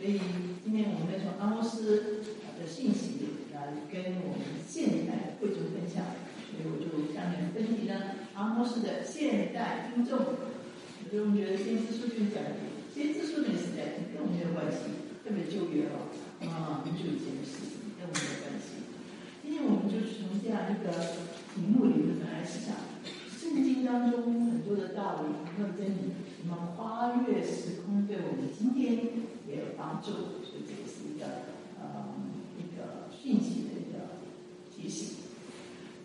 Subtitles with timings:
[0.00, 0.16] 所以
[0.64, 2.24] 今天我们从阿莫斯
[2.56, 3.20] 的信息
[3.52, 6.16] 来跟我们现代贵族分享，
[6.48, 10.16] 所以我就下面分析呢阿莫斯的现代听众。
[10.16, 12.40] 所以我们觉得先知书卷讲，
[12.88, 14.88] 先知书卷时代跟我们没有关系，
[15.20, 16.08] 特别旧约哦
[16.48, 18.80] 啊，很久以前的事情跟我们没有关系。
[19.44, 20.88] 今天我们就是从这样一个
[21.52, 22.72] 题目里面来思想，
[23.36, 26.16] 圣经当中很多的道理和真理，
[26.48, 29.28] 那么跨越时空，对我们今天
[29.80, 30.12] 帮助，
[30.44, 31.24] 所以这也是一个
[31.80, 32.12] 呃
[32.58, 34.20] 一个讯息的一个
[34.70, 35.16] 提醒。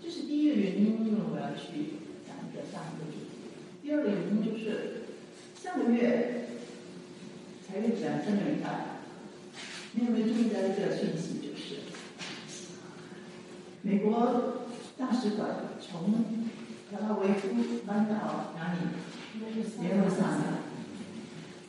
[0.02, 3.36] 这是第一个原因，因为我要去讲一个上一个主题。
[3.84, 5.04] 第二个原因就是
[5.62, 6.48] 上个月
[7.68, 9.02] 财运展生了一半，
[9.92, 11.40] 你有没有注意到一个讯息？
[11.42, 11.82] 就是
[13.82, 14.64] 美国
[14.98, 15.50] 大使馆
[15.82, 16.14] 从
[16.90, 17.50] 特拉维夫
[17.86, 18.80] 搬到哪里？
[19.84, 20.65] 耶路撒冷。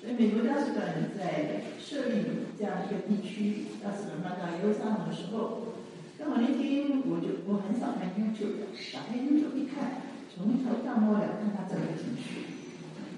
[0.07, 0.87] 所以美国大使馆
[1.19, 2.23] 在设立
[2.57, 5.75] 这样一个地区，大使馆搬到耶路撒冷的时候，
[6.17, 10.07] 刚好那天我就我很少看 YouTube，打开 YouTube 一看。
[10.33, 12.47] 从头到末了，看他整个情绪。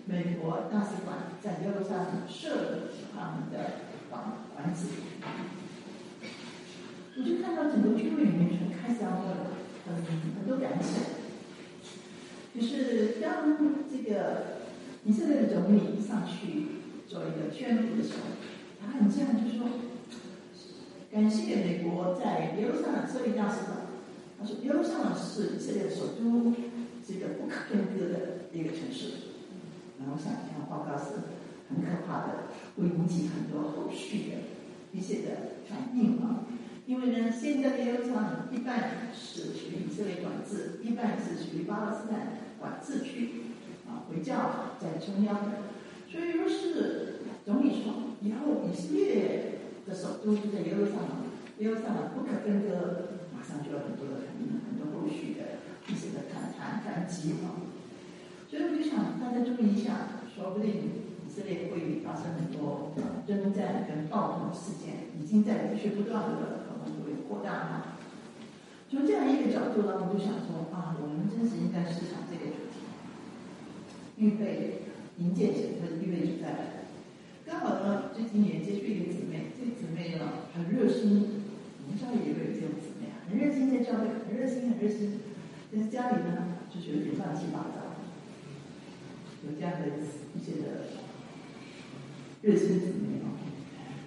[0.07, 4.23] 美国大使馆在耶路撒冷设立他们的馆
[4.57, 4.89] 馆子，
[7.19, 9.53] 我就看到整个聚会里面全开箱了，
[9.85, 9.95] 很
[10.39, 11.05] 很多感想。
[12.55, 14.63] 就是当这个
[15.05, 16.78] 以色列的总理上去
[17.09, 18.21] 做一个宣布的时候，
[18.81, 19.67] 他很这样就说
[21.11, 23.79] ：“感谢美国在耶路撒冷设立大使馆。”
[24.39, 26.55] 他说：“耶路撒冷是以色列首都。”
[27.09, 29.33] 是一个不可分割的一个城市，
[29.99, 31.15] 然后想这样报告是
[31.71, 34.37] 很可怕的，会引起很多后续的
[34.93, 36.45] 一些的反应啊。
[36.85, 42.29] 因为呢，现在的耶路撒冷一半是属于以色列管制，一半是属于巴勒斯坦
[42.61, 43.31] 管制区
[43.89, 45.68] 啊，回教在中央的。
[46.19, 55.63] 所以，说是总理说以后以色列的首都就在耶路撒冷，耶路撒冷不可分割，马上就有很多的反应，很多后续的。
[55.89, 57.57] 一些的谈谈谈及啊，
[58.51, 60.69] 所以我就想，大家注意一下，说不定
[61.25, 62.93] 以色列会发生很多
[63.27, 67.97] 征战跟暴动事件，已经在持续不断的可能会扩大啊。
[68.91, 72.85] 从这样一个角度呢，我就想说啊，我们真是应该思想这个主题，
[74.19, 74.88] 预备
[75.19, 76.87] 迎接神的预备就在来。
[77.45, 81.43] 刚好呢，最近也接触一个姊妹，这姊妹呢很热心，
[81.83, 85.19] 我们教会也有这种姊妹啊，很热心在教会，很热心，很热心。
[85.73, 87.99] 但是家里呢，就是有点乱七八糟，
[89.43, 90.95] 有这样的一些的
[92.43, 93.35] 热心姊妹啊。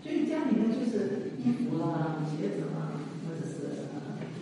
[0.01, 3.91] 所以家里呢，就是衣服啦、鞋子啦，或者是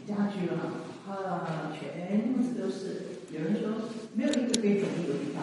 [0.05, 3.17] 家具啦，啊，全屋子都是。
[3.31, 5.37] 有人说，没有一个可以整理的地方。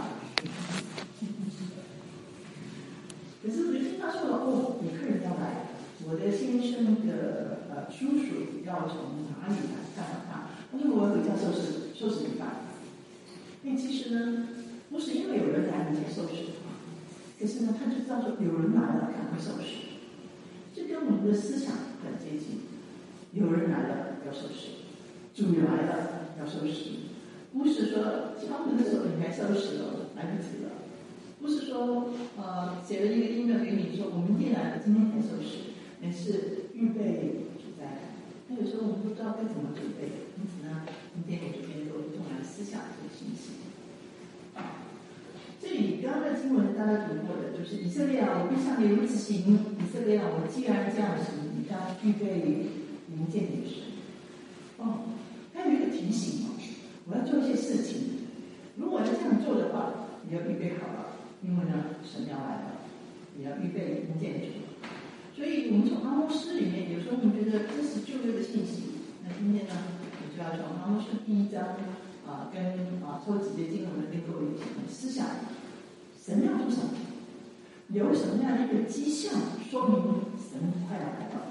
[3.40, 5.70] 可是我就听他说了，哦，有客人要来，
[6.04, 6.96] 我的先生
[7.90, 10.50] 叔叔要从哪里来看到他。
[10.72, 12.48] 他说：“我回家收拾收拾地板。
[13.62, 14.48] 那其实呢，
[14.90, 16.52] 不是因为有人来你才收拾，
[17.38, 19.96] 可是呢，他就知道说有人来了，赶快收拾。
[20.74, 21.72] 这跟我们的思想
[22.04, 22.60] 很接近。
[23.32, 24.84] 有人来了要收拾，
[25.34, 26.90] 主来了要收拾，
[27.52, 30.70] 不是说敲门的时候你还收拾了，来不及了。
[31.40, 35.72] 不是说呃写了一个 email 给你说我明天来了，今天才收拾，
[36.02, 37.45] 而是预备。
[38.48, 43.66] 那有时候我们不知道该怎么准备。”因此呢，今天我这边做一种来思想这个信息。
[44.54, 44.86] 啊，
[45.60, 49.76] 这里刚刚的经文大家读过的，就是以色列啊，我必向你如此行。
[49.78, 52.70] 以色列啊，我既然这样行，你将预备
[53.10, 53.82] 迎接你的神。
[54.78, 55.10] 哦，
[55.52, 56.54] 还有一个提醒哦，
[57.06, 58.28] 我要做一些事情。
[58.76, 62.80] 如果要这样做的话，你要预备好了，因为呢，神要来了，
[63.36, 64.65] 你要预备迎接主。
[65.68, 69.02] 我们从阿摩斯里面，有时候我们觉得这是旧约的信息。
[69.24, 69.74] 那今天呢，
[70.22, 71.62] 我就要从阿摩斯第一章
[72.26, 72.62] 啊，跟
[73.02, 75.26] 啊抽几节经文跟各位一起思想，
[76.14, 76.90] 神要做什么？
[77.88, 79.32] 有什么样的一个迹象
[79.70, 81.50] 说明神快要来了？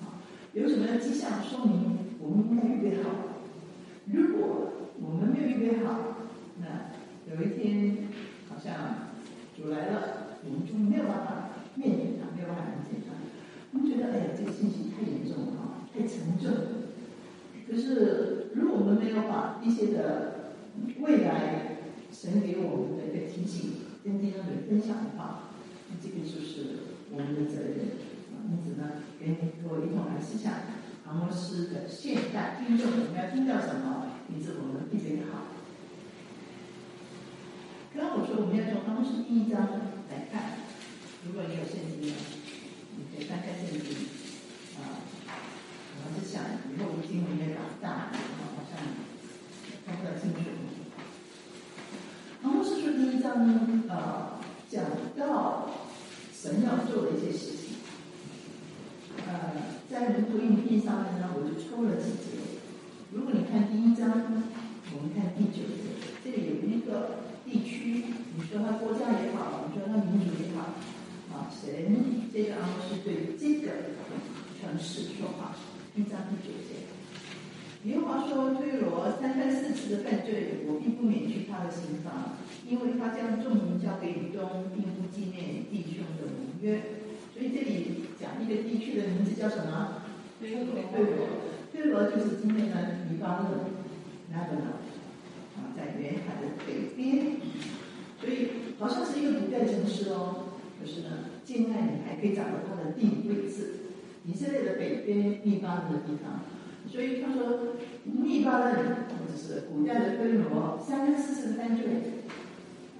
[0.00, 0.24] 啊，
[0.54, 3.10] 有什么样的迹象说明我们应该预备好？
[4.06, 6.16] 如果我们没有预备好，
[6.60, 6.92] 那
[7.28, 8.08] 有一天
[8.48, 9.12] 好像
[9.56, 12.62] 主来了，我们就没有办法面对他，没有办法。
[14.10, 16.50] 哎呀，这个信息太严重了，太沉重。
[17.68, 20.54] 可是，如果我们没有把一些的
[20.98, 21.76] 未来
[22.10, 25.50] 神给我们的一个提醒，跟弟兄们分享的话，
[25.88, 28.10] 那这个就是我们的责任。
[28.50, 30.52] 因此呢，跟各位一同来思想
[31.06, 34.08] 阿摩斯的现代听众，我们要听到什么？
[34.34, 35.46] 因此，我们预备好。
[37.94, 39.60] 刚刚我说，我们要从阿摩斯第一章
[40.10, 40.58] 来看。
[41.26, 42.14] 如果你有圣经
[43.20, 43.84] 呢，你可以翻开圣经
[44.78, 45.04] 啊。
[45.96, 48.72] 我是想以后经文也长大，然后好像
[49.84, 50.38] 看不太清楚。
[52.42, 54.40] 然后是说第一章呢啊，
[54.70, 54.82] 讲
[55.18, 55.70] 到
[56.32, 57.76] 神要做的一些事情。
[59.26, 59.52] 呃，
[59.90, 62.40] 在门徒印片上面呢，我就抽了几节。
[63.12, 64.08] 如果你看第一章，
[64.92, 65.92] 我们看第九节，
[66.24, 68.04] 这里有一个地区，
[68.36, 70.72] 你说他国家也好，你说他民族也好，
[71.34, 73.72] 啊，神这个阿摩斯对这个
[74.60, 75.56] 城市说话。
[75.96, 76.86] 一章第九节。
[77.82, 82.38] 耶和华说：“推罗三番四次的犯罪，我并不免去他的刑罚，
[82.68, 86.80] 因为他将众民交给以东，并不纪念弟兄的盟约。
[87.34, 90.02] 所以这里讲一个地区的名字叫什么？
[90.38, 90.76] 推罗。
[91.72, 93.74] 推罗就是今天的黎巴嫩，
[94.30, 94.78] 那个呢？
[95.56, 97.40] 啊，在沿海的北边。
[98.20, 100.46] 所以好像是一个古代城市哦。
[100.78, 101.08] 可是呢，
[101.50, 103.74] 现在你还可以找到它的地理位置。
[104.24, 106.46] 以色列的北边，密巴嫩的地方。”
[106.86, 107.74] 所以他说，
[108.04, 108.76] 密巴嫩
[109.10, 111.84] 或者是古代的推罗三分四次犯罪，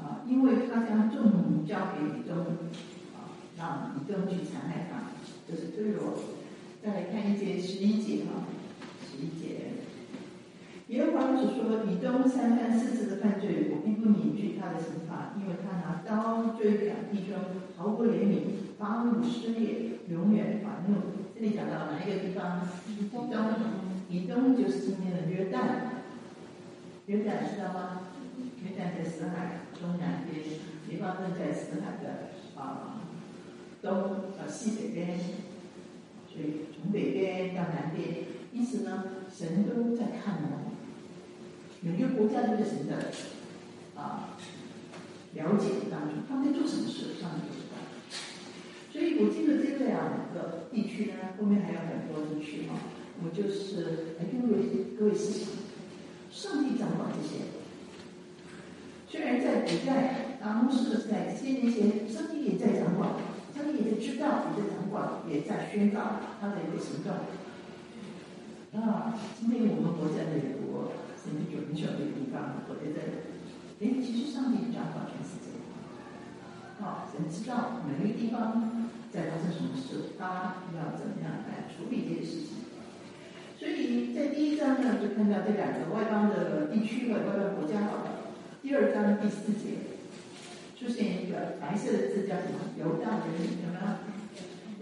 [0.00, 2.38] 啊，因为他将众民交给以东，
[3.14, 5.12] 啊，让以东去残害他，
[5.49, 6.19] 这是推罗。
[6.82, 8.47] 再来看一节十一节哈，
[9.06, 9.79] 十一节，
[10.88, 17.35] 耶和华主说：以东三番四次的犯罪，我并不免去他的刑罚，因为他拿刀追赶弟兄，
[17.76, 18.41] 毫不怜悯，
[18.79, 21.00] 发怒撕裂，永远发怒。
[21.35, 22.69] 这里讲到哪一个地方？
[22.87, 23.26] 以东，
[24.08, 25.29] 以东就是今天的。
[25.29, 25.99] 约旦。
[27.06, 28.02] 约旦知道吗？
[28.62, 30.44] 约旦在死海东南边，
[30.88, 32.31] 黎巴嫩在死海的。
[32.55, 33.00] 啊
[33.82, 35.19] 东啊西北边，
[36.29, 39.05] 所以从北边到南边，因此呢，
[39.35, 40.61] 神都在看我们。
[41.81, 43.11] 每个国家都是神的。
[43.97, 44.37] 啊
[45.35, 47.79] 了解当中，他们在做什么事，上帝都知道。
[48.93, 52.75] 所以我记得这两个地区呢，后面还有很多地区哈。
[53.23, 55.50] 我就是来跟各位各位思想，
[56.31, 57.44] 上帝掌管这些。
[59.06, 63.11] 虽然在古代啊，牧师在千年前，上帝也在掌管，
[63.55, 66.00] 上帝也在知道，也在掌管，也在宣告
[66.40, 67.12] 他的一个行动。
[68.73, 73.30] 啊今天我们活在美国，甚至有很小的地方，我觉得，
[73.81, 75.57] 哎，其实上帝掌管全世界。
[76.85, 82.69] 啊，人知道每个地方在发生什么事，他要怎么样来处理这个事情。
[83.59, 87.89] 所以在第一章呢，就看到这两个外邦的地区和外邦国家。
[87.89, 89.97] 好了，第二章第四节
[90.77, 92.77] 出现一个白色的字，叫什么？
[92.77, 93.97] 犹大人什么？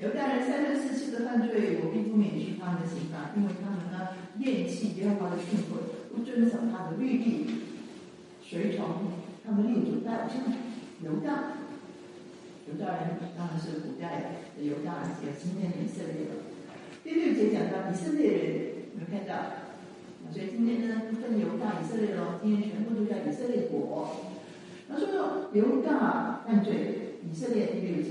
[0.02, 7.46] 犹大人三分四次的犯罪，我并不免去他们的刑罚，因为他们呢厌弃耶和华的训诲，不遵守他的律例，
[8.50, 9.12] 随从
[9.44, 10.40] 他们列祖拜偶像。
[11.04, 11.52] 犹大。
[12.66, 16.32] 犹大人当然是古代的犹大人，有今天的以色列的。
[17.04, 18.44] 第六节讲到以色列人，
[18.92, 19.68] 有没有看到？
[20.32, 24.16] 所以今天呢，分犹大、以色列喽，今天全部都叫以色列国。
[24.88, 28.10] 那说到犹大犯罪，以色列第六节，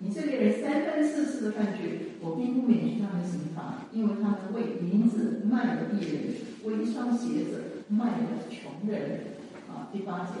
[0.00, 9.31] 以色列人三番四次的犯罪，我并不免去他们刑罚，因为他们为银子卖了艺人，为一双鞋子卖了穷人。
[9.74, 10.32] 啊，第八节，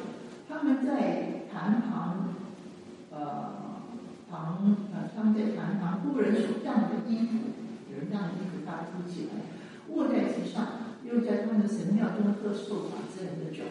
[0.48, 2.28] 他们在坛旁。
[3.14, 3.52] 呃，
[4.30, 7.36] 旁呃，他们在谈旁故人所让的衣服，
[7.92, 9.44] 有人让衣服大凸起来，
[9.92, 13.64] 卧在其上，又在他们的神庙中喝受法之人的酒。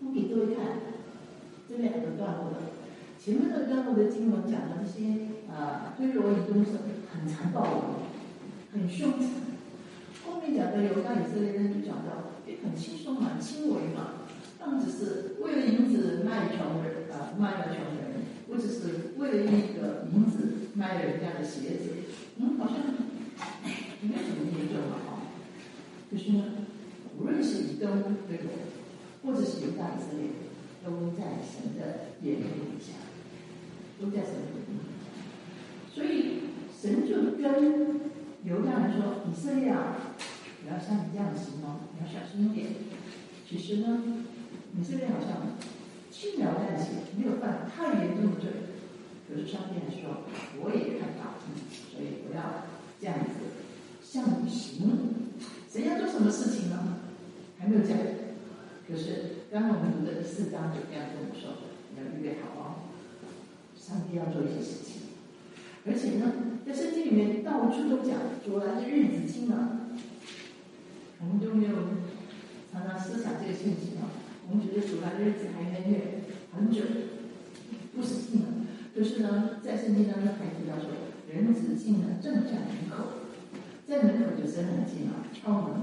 [0.00, 0.78] 我给各位看
[1.68, 2.78] 这两个段落的，
[3.18, 6.78] 前面的段落的经文讲的这些啊，推罗以东是
[7.10, 7.82] 很残暴的，
[8.72, 9.28] 很凶残。
[10.24, 14.17] 后面讲的犹大以色列人就讲到，也很轻松嘛，轻微嘛，
[14.68, 16.04] 他们只是为了银子。
[16.28, 21.90] 卖穷人啊，卖了穷人，或者是为了一个银子卖了人家的鞋子，
[22.36, 22.76] 嗯，好像
[24.02, 25.24] 没有什么严重啊。
[26.12, 26.44] 就是呢，
[27.18, 30.28] 无论是以东对不，或者是犹大以色列，
[30.84, 32.92] 都在神的眼皮底下，
[33.98, 35.08] 都在神的眼皮底下。
[35.94, 36.40] 所以
[36.78, 38.00] 神就跟
[38.44, 40.14] 犹大说：“以色列啊，
[40.62, 42.66] 不要像你这样行哦，你要小心一点。”
[43.48, 44.02] 其实呢，
[44.78, 45.58] 你这边好像
[46.08, 48.48] 轻描淡写，没有犯太严重的罪。
[49.26, 50.22] 可是上帝说
[50.62, 51.34] ：“我也看到，
[51.90, 52.62] 所以不要
[53.00, 53.58] 这样子
[54.00, 55.34] 向你行。”
[55.68, 57.00] 谁要做什么事情呢？
[57.58, 57.98] 还没有讲。
[58.88, 61.58] 可是刚刚我们读的第四章就这样跟我们说
[61.90, 62.86] ：“你要预备好哦，
[63.76, 65.10] 上帝要做一些事情。”
[65.84, 66.32] 而且呢，
[66.64, 68.16] 在圣经里面到处都讲
[68.46, 69.90] 主来的日子近了。
[71.20, 71.74] 我们都没有
[72.72, 74.06] 常常思想这个信息啊。
[74.50, 76.80] 我们觉得主来的日子还很远很久，
[77.94, 78.48] 不是近了。
[78.94, 80.88] 可是呢，在圣经当中还提到说，
[81.28, 83.28] 人子近了，正在门口。
[83.86, 85.80] 在门口就是很近啊，敲门。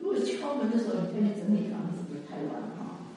[0.00, 3.12] 如果敲门的时候，你再去整理房子，就太晚了啊。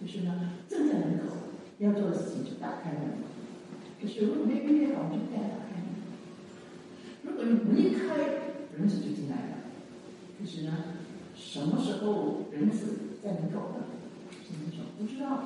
[0.00, 1.34] 就是呢，正在门口
[1.78, 3.18] 要做的事情就打开门。
[4.00, 5.90] 可是如果没预备好，我就不该打开门。
[7.22, 8.14] 如果你门一开，
[8.78, 9.56] 人子就进来了。
[10.38, 10.72] 可是呢，
[11.34, 13.86] 什么时候人子在门口呢？
[14.98, 15.42] 不知道。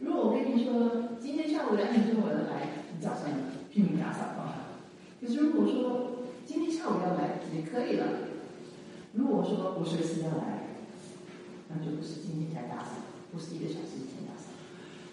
[0.00, 3.24] 如果我跟你说，今天下午两点钟我要来，你早上
[3.72, 4.78] 拼命打扫啊。
[5.20, 8.06] 可是如果说，今天下午要来也可以了。
[9.12, 10.68] 如果说我随时要来，
[11.68, 13.00] 那就不是今天才打扫，
[13.32, 14.52] 不是一个小时以前打扫。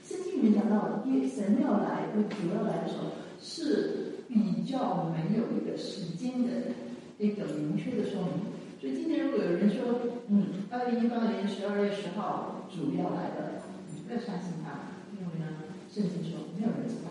[0.03, 6.75] 圣经里面讲到，耶神要来，主要来的时候是比较没有一个时间的
[7.17, 8.54] 一个明确的说明。
[8.85, 9.97] 所以今天如果有人说，
[10.29, 15.57] 嗯，二零一八年十二月十号主要来了，你不要相信他，因为呢，
[15.89, 17.09] 圣经说没有人知道，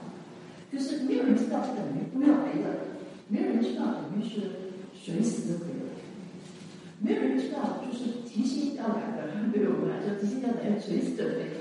[0.71, 2.95] 就是没有人知道等于不要来的。
[3.26, 5.83] 没有人知道等于是随时都可以，
[7.00, 11.59] 没有人知道就是提心吊胆的，对我们来说提心吊胆要随时准备。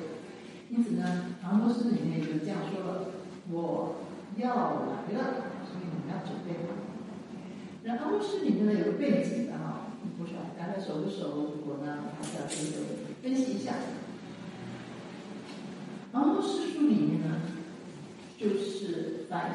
[0.70, 3.10] 因此呢，《唐摩斯》里面就这样说了
[3.50, 3.96] ：“我
[4.38, 4.54] 要
[4.94, 6.78] 来了，所以你们要准备好。”
[7.82, 9.83] 那《唐摩斯》里面呢有个背景的哈，
[10.24, 11.52] 不是大家熟不熟？
[11.68, 12.88] 我呢还是要跟各位
[13.22, 13.74] 分析一下。
[16.14, 17.42] 《唐摩斯》书里面呢，
[18.40, 19.54] 就是把。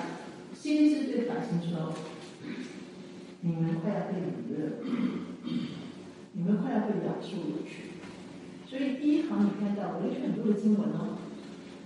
[0.54, 1.94] 先知对百姓说
[3.42, 4.82] ：“你们快要被掳了，
[6.32, 7.92] 你们快要被亚述去。”
[8.68, 11.16] 所以第一行你看到，我有很多的经文哦。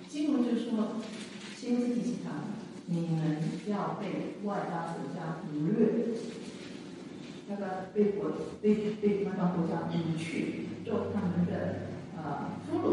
[0.08, 0.96] 经文就说
[1.54, 2.42] ：“先知提醒他们，
[2.86, 3.36] 你们
[3.68, 5.51] 要被外邦国家掳，
[7.94, 8.30] 被国
[8.60, 12.88] 被被外邦国家掳去，做他们的啊俘虏。”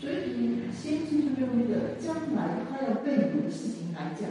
[0.00, 4.28] 所以先知就用那个将来他要被掳的事情来讲。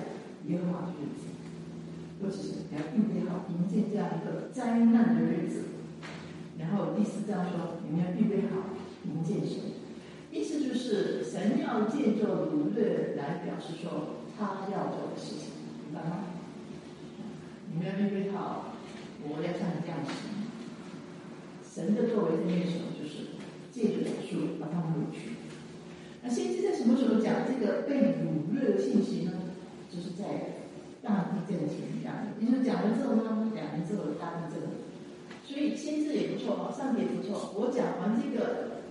[0.48, 1.26] 耶和华的日子，
[2.22, 5.64] 或者是你要预备好迎接这样一个灾难的日子。
[6.60, 9.74] 然后第四章说，你们要预备好迎接神，
[10.32, 15.50] 意思就是神要借着掳掠来表示说他要做的事情，
[15.84, 16.26] 明白吗？
[17.72, 18.75] 你们要预备好，
[19.28, 20.14] 我要像你这样行。
[21.64, 23.36] 神的作为在那时候就是
[23.72, 25.36] 借着耶稣把他们掳去。
[26.24, 29.34] 那先知在什么时候讲这个被掳掠的信息呢？
[29.92, 30.64] 就是在
[31.04, 34.60] 大地震前讲的，你说讲完之后呢，两年之后大地震，
[35.46, 37.54] 所以先知也不错哈，上帝也不错。
[37.56, 38.82] 我讲完这个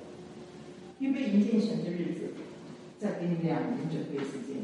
[0.99, 2.33] 预备迎接神的日子，
[2.99, 4.63] 再给你两年准备时间。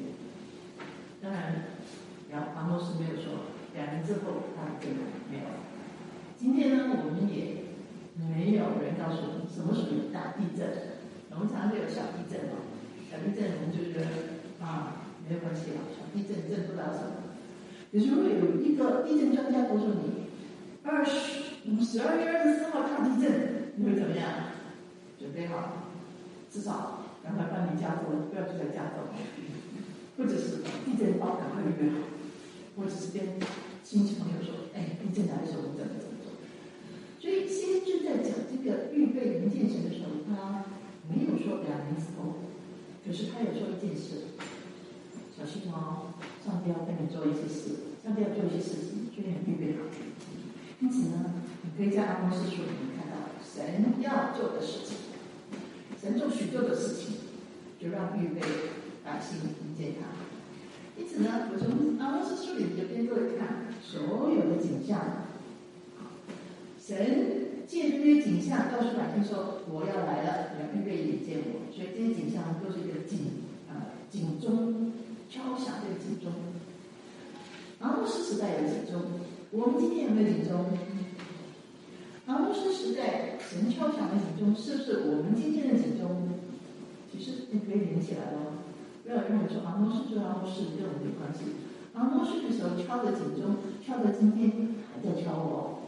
[1.20, 1.64] 当然，
[2.30, 4.96] 然后阿莫斯没有说两年之后大地震
[5.30, 5.60] 没有了。
[6.36, 7.76] 今天呢，我们也
[8.16, 10.66] 没有人告诉我们什么属于大地震，
[11.30, 12.64] 我们常常有小地震嘛，
[13.10, 14.06] 小地震我们就觉得
[14.64, 14.96] 啊。
[15.28, 17.30] 没有关系了，小地震震不了什么。
[17.92, 20.26] 可是如果有一个地震专家告诉你，
[20.82, 24.26] 二十十二月二十四号大地震，你会怎么样？
[25.20, 25.86] 准备好，
[26.50, 29.06] 至少赶快搬离加州，不要住在加州，
[30.18, 31.98] 或者是地震报赶快预备好，
[32.80, 33.20] 或者是跟
[33.84, 36.32] 亲戚朋友说，哎，地震来的时候我们怎么怎么做？
[37.20, 40.64] 所以先知在讲这个预备迎接神的时候，他
[41.04, 42.40] 没有说两年之后，
[43.04, 44.32] 可是他有说一件事。
[45.36, 46.12] 小心哦，
[46.44, 49.84] 上帝要跟你做一些事，上帝要做一些事情，所以你预备好。
[50.80, 51.32] 因此呢，
[51.62, 54.96] 你可以在阿摩斯书里面看到神要做的事情，
[56.00, 57.16] 神做许多的事情，
[57.80, 58.40] 就让预备
[59.04, 60.29] 百姓迎接他。
[61.00, 65.00] 因此呢，我从阿摩斯书里就跟各位看所有的景象。
[66.78, 71.64] 神借这些景象告诉百姓说：“我要来了，你要预备迎接我。”
[74.10, 74.92] 警钟
[75.30, 76.30] 敲响这个警钟。
[77.78, 79.00] 阿摩斯时代有警钟，
[79.52, 80.66] 我们今天有没有警钟？
[82.26, 86.28] 阿摩斯时代神敲响的警钟，是不是我们今天的警钟？
[87.10, 88.38] 其实你可以连起来了。
[89.10, 91.66] 不要认为说阿摩斯就阿摩斯跟我没关系。
[91.94, 95.82] 阿摩斯的时候敲的警钟，敲到今天还在敲我。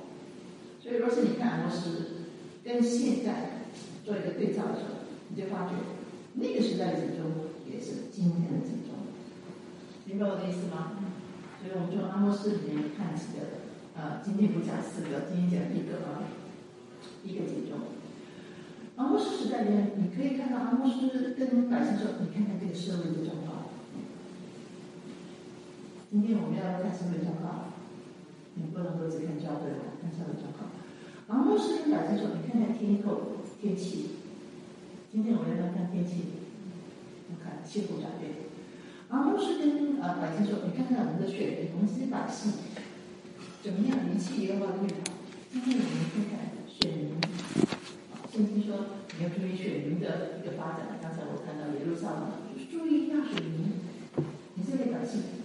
[0.82, 2.26] 所以，若是你看阿摩斯
[2.64, 3.62] 跟现在
[4.04, 5.78] 做一个对照的时候，你就发觉
[6.34, 7.30] 那个时代的警钟
[7.70, 8.98] 也是今天的警钟。
[10.04, 10.98] 明白我的意思吗？
[11.62, 16.26] 所以我们从阿摩斯里面看几个，呃，今天不讲四个，今天讲一个啊，
[17.22, 18.01] 一个警钟。
[18.96, 23.64] 阿摩斯时代里面，你可以看到阿摩斯跟百姓说：“你看看这个社会的状况。”
[26.12, 27.72] 今天我们要看社会状况，
[28.54, 30.68] 你不能够只看教会了，看社会状况。
[31.28, 34.10] 阿摩斯跟百姓说：“你看看天候、天气。”
[35.10, 36.24] 今天我们要看天气，
[37.30, 38.32] 我看气候转变。
[39.08, 42.52] 阿摩斯跟啊百姓说：“你看看我们的选民，我们这些百姓
[43.62, 43.96] 怎么样？
[44.12, 44.96] 离弃耶和华的律法。
[45.50, 46.32] 今天我们看看
[46.68, 47.16] 选民。
[48.32, 50.96] 圣经说你要注意选民的一个发展。
[51.02, 53.76] 刚才我看到耶路撒冷，就是注意大选民，
[54.54, 55.44] 你这些百姓。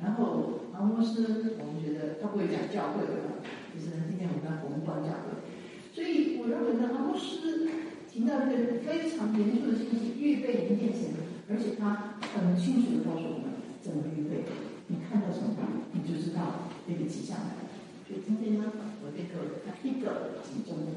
[0.00, 5.44] 然后阿摩斯，我们觉得他不会讲教会的。”就是今天我们要宏观教会，
[5.92, 7.68] 所以我认为呢，阿摩斯
[8.08, 11.12] 提到一个非常严肃的信息：预备明天前，
[11.48, 14.48] 而且他很清楚的告诉我们怎么预备。
[14.88, 17.76] 你看到什么，你就知道那个迹象来了。
[18.08, 18.72] 所以今天呢，
[19.04, 20.96] 我这个一个集中，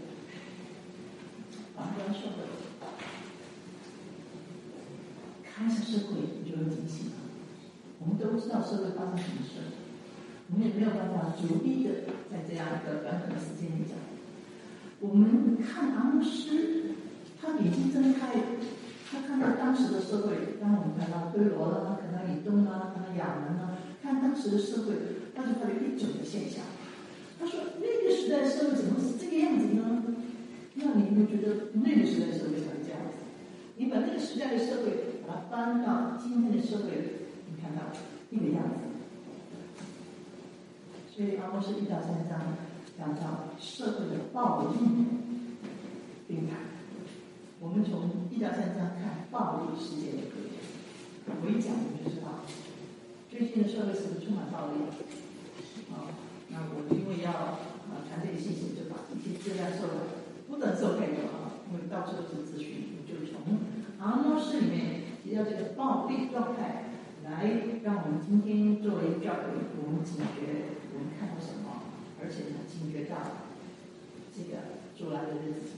[1.75, 2.44] 反观社会，
[5.44, 7.14] 看一下社会你就会惊醒了。
[8.00, 9.59] 我们都知道社会发生什么事。
[10.48, 11.90] 我们也没有办法逐一的
[12.29, 13.98] 在这样一个短短的时间里讲。
[15.00, 16.94] 我们看阿姆斯，
[17.42, 18.29] 他眼睛睁开，
[19.11, 24.94] 他看到当时的社会，当我们看到推罗了，他看到以东啊，看到亚门啊，看当时的社会，
[25.35, 26.64] 他就发现一种的现象。
[27.40, 30.04] 他说那个时代社会怎么是这个样子呢？
[30.75, 33.18] 那你有没有觉得那个时代社会才是这样子？
[33.77, 34.92] 你把那个时代的社会
[35.27, 36.92] 把它搬到今天的社会，
[37.48, 37.81] 你看到
[38.29, 38.75] 那个样子。
[41.16, 42.40] 所以，阿摩斯一到三章
[42.98, 44.77] 讲到社会的暴力
[46.27, 46.55] 平台。
[47.61, 50.55] 我们从一到三章看暴力事件的格局。
[51.42, 52.44] 我一讲，我们就知道
[53.31, 54.74] 最近的社会是不是充满暴力？
[55.92, 56.11] 啊，
[56.50, 63.60] 那我们因为要啊传这个信息，就把一些资料收了，不能收太多啊，因为到处都是资讯，就从
[64.00, 66.86] 阿诺斯里面提到这个暴力状态，
[67.24, 67.50] 来
[67.84, 70.77] 让我们今天作为教会，我们警觉。
[70.96, 71.92] 我们看到什么？
[72.22, 73.44] 而且呢，警觉到
[74.31, 75.75] 这个主来的日子。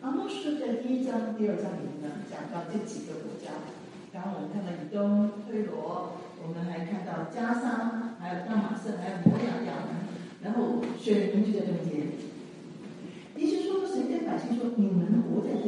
[0.00, 3.50] 阿诺斯在第一章、第二章里面呢，讲到这几个国家。
[4.12, 9.90] 然后我们看到以东、推罗，我们还看到加沙，还有大马色，还有摩亚、亚。
[10.42, 12.14] 然后选民就在中间。
[13.36, 14.86] 也就是说，神跟百姓说：“你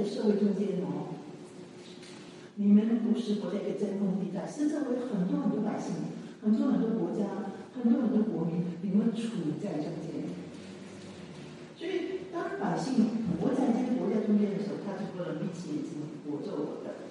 [0.05, 1.15] 社会中间哦，
[2.57, 5.95] 你们不是活在一个真空地带，是周围很多很多百姓，
[6.43, 7.27] 很多很多国家。”
[7.75, 10.29] 很多很多国民，你们处在中间，
[11.75, 13.09] 所以当百姓
[13.41, 15.93] 活在这个国家中间的时候，他就不能闭起眼睛，
[16.27, 17.09] 我做我的，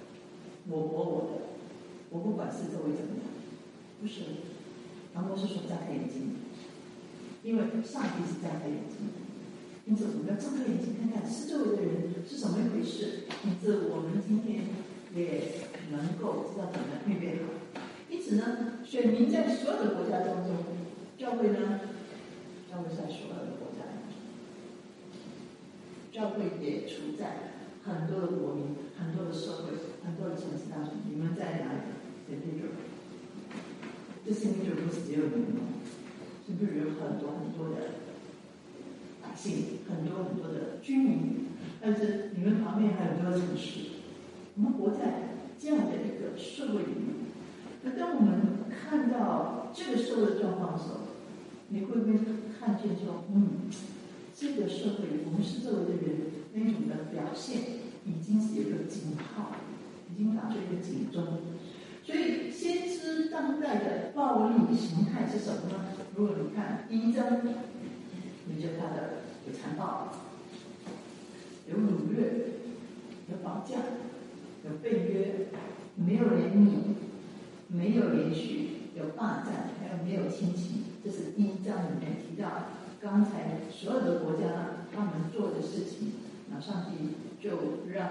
[0.70, 1.50] 我活我的，
[2.12, 3.26] 我不管四周围怎么样，
[4.00, 4.22] 不是。
[5.16, 6.38] 然后是说张开眼睛，
[7.44, 9.21] 因为上帝是张开眼睛的，
[9.86, 11.82] 因此我们要睁开眼睛看看四周围的。
[11.82, 14.66] 人是怎么一回事，以致我们今天
[15.16, 17.50] 也能够知道怎么预备好。
[18.10, 19.96] 因此呢，选民在所有的。
[19.96, 20.64] 国家当中，
[21.18, 21.82] 教会呢，
[22.70, 23.58] 教会在所有的。
[23.58, 24.14] 国家当中，
[26.14, 28.38] 教会也处在很多的。
[28.38, 29.34] 国民、很多的。
[29.34, 29.74] 社会、
[30.06, 30.36] 很多的。
[30.36, 30.94] 城市当中。
[31.10, 31.82] 你们在哪里？
[32.30, 32.70] 在这种，
[34.24, 35.82] 这些民主不是只有你们，
[36.46, 38.11] 是不是有很多很多的。
[39.32, 41.48] 百姓，很多很多的居民？
[41.80, 43.80] 但是你们旁边还有很多城市，
[44.56, 47.16] 我们活在这样的一个社会里面。
[47.82, 51.00] 那当我们看到这个社会状况的时候，
[51.70, 52.20] 你会不会
[52.60, 53.72] 看见说，嗯，
[54.36, 56.12] 这个社会我们是周围的人
[56.54, 57.62] 那种的表现，
[58.06, 59.56] 已经是有个警号，
[60.14, 61.24] 已经打出一个警钟。
[62.04, 65.86] 所以，先知当代的暴力形态是什么呢？
[66.16, 67.26] 如果你看第一章，
[68.48, 68.98] 你就看到
[69.48, 70.10] 有残暴，
[71.68, 72.46] 有掳掠，
[73.30, 73.78] 有绑架，
[74.66, 75.48] 有被约，
[75.96, 76.96] 没有怜悯。
[77.74, 82.68] 没有连续，有霸占，还有没有亲情，这是第一章里面提到
[83.00, 86.12] 刚才所有的国家他们做的事情，
[86.50, 88.10] 那上帝就让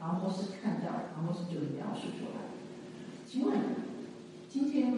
[0.00, 2.40] 阿摩斯看到，阿摩斯就描述出来。
[3.26, 3.52] 请问，
[4.48, 4.94] 今天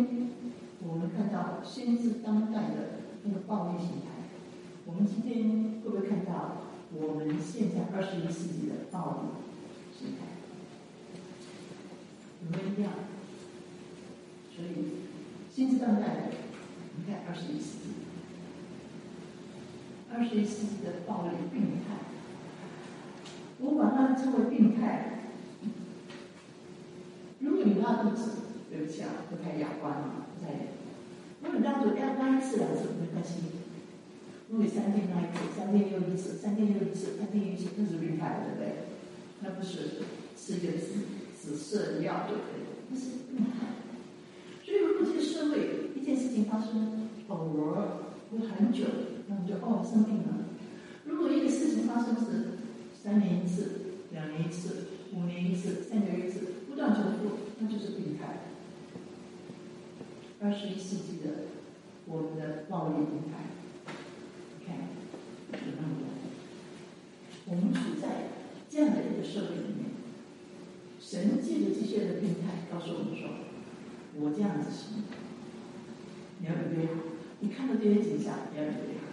[0.87, 4.14] 我们看到先知当代的那个暴力形态，
[4.87, 9.29] 我们今天会不会看到我们现在二十一世纪的暴力
[9.99, 10.21] 形态？
[12.43, 12.93] 有没有一样？
[14.55, 14.69] 所以，
[15.51, 16.03] 新时代的，
[16.97, 17.91] 你看二十一世纪，
[20.13, 21.97] 二十一世纪的暴力病态，
[23.59, 25.23] 我把它称为病态。
[27.41, 30.69] 如果你拉肚子，对不起啊，不太雅观嘛，在。
[31.43, 33.41] 如果你拉肚子要拉一次两次没关系，
[34.49, 38.65] 如果三天拉一次，三天又一次，三天又一次，三天一次，那是病态，对不对？
[39.41, 40.03] 那不是
[40.37, 40.87] 吃一个紫
[41.41, 43.67] 紫色药就可以，那是病态。
[44.65, 47.75] 所以如果这个社会一件事情发生偶尔
[48.31, 48.85] 或很久，
[49.29, 50.45] 那么就哦生病了。
[51.05, 52.59] 如果一个事情发生是
[53.03, 53.81] 三年一次、
[54.13, 56.41] 两年一次、五年一次、三年一次。
[56.75, 58.41] 不断重复，那就是病态。
[60.41, 61.45] 二十一世纪的
[62.07, 63.47] 我们的暴力病态，
[64.59, 64.75] 你看
[65.53, 66.05] 有那么多。
[67.47, 68.31] 我们处在
[68.71, 69.93] 这样的一个社会里面，
[71.01, 73.29] 神借着这些的病态告诉我们说
[74.19, 75.05] ：“我这样子行，
[76.41, 77.01] 你要预备好。
[77.41, 79.13] 你看到这些景象，你要预备好。”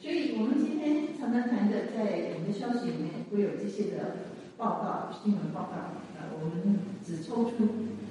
[0.00, 6.00] 所以，我们今天常常谈的，在我们的消息里面会有这些的报道、新闻报道。
[6.16, 7.56] 呃我们只抽出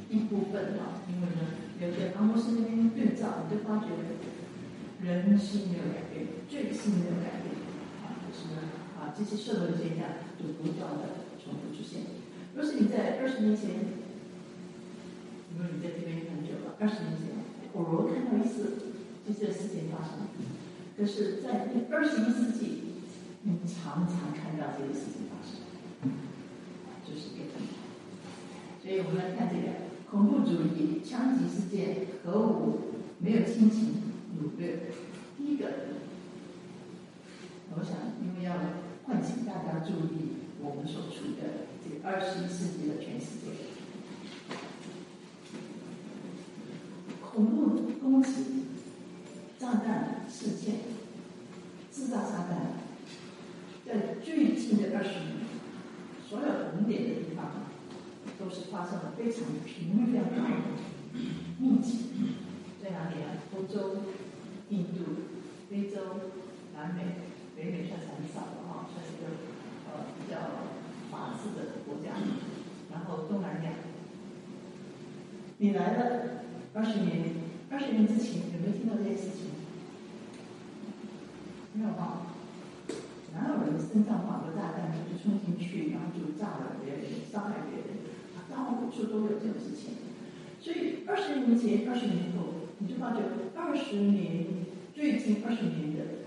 [0.09, 3.85] 一部分啊，因为呢，有些阿摩斯那边对照，你就发觉
[5.01, 7.38] 人是没有改变，罪是没有改变，
[9.17, 12.01] 这些社会现象就不断的重复出现。
[12.55, 13.69] 若是你在二十年前，
[15.53, 17.43] 因为你在这边很久了，二十年前
[17.73, 18.77] 偶尔看到一次
[19.27, 20.27] 就这事情发生，
[20.97, 23.03] 可是在二十一世纪，
[23.43, 25.61] 你常常看到这些事情发生，
[27.05, 27.49] 就是这个。
[28.81, 29.67] 所以我们来看这个
[30.09, 32.79] 恐怖主义、枪击事件、核武、
[33.19, 34.01] 没有亲情、
[34.35, 34.91] 掳掠。
[35.37, 35.67] 第一个，
[37.75, 38.55] 我想因为要
[39.09, 43.49] 唤醒大家注意我们所处的这个二十一世纪的全世界，
[47.19, 48.65] 恐怖攻击、
[49.57, 50.75] 炸弹事件、
[51.91, 52.73] 制造炸弹，
[53.83, 55.37] 在最近的二十年，
[56.29, 57.67] 所有红点的地方。
[58.37, 60.47] 都是发生了非常频率量高、
[61.57, 62.05] 密集，
[62.81, 63.35] 在哪里啊？
[63.53, 63.97] 欧洲、
[64.69, 65.27] 印度、
[65.69, 65.97] 非洲、
[66.73, 67.01] 南美、
[67.59, 69.35] 北美算是很少的哈，算是一个
[69.91, 70.63] 呃比较
[71.11, 72.15] 法治的国家。
[72.89, 73.69] 然后东南亚，
[75.57, 77.35] 你来了二十年，
[77.69, 79.51] 二十年之前有没有听到这些事情？
[81.73, 82.31] 没有哈？
[83.35, 87.99] 哪有人身上绑个炸弹就是冲进去，然后就炸了别人，伤害别人？
[88.49, 89.93] 到处都有这种事情，
[90.61, 93.19] 所以二十年前、二十年后，你就发觉
[93.55, 94.45] 二十年
[94.95, 96.18] 最近二十年的